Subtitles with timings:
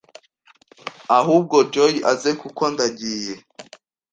[1.17, 3.33] Ahubwo bwira Joy aze kuko ndagiye